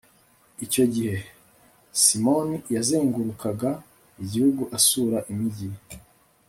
[0.65, 1.17] icyo gihe,
[2.03, 3.71] simoni yazengurukaga
[4.23, 5.69] igihugu asura imigi